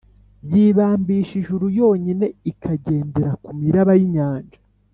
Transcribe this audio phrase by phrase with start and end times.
[0.51, 4.57] yibambisha ijuru yonyine, ikagendera ku miraba y’inyanja